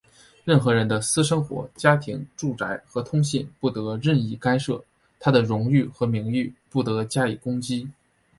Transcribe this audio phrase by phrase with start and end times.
[0.45, 4.83] 任何人的私生活、家庭、住宅和通信不得任意干涉,
[5.19, 7.87] 他的荣誉和名誉不得加以攻击。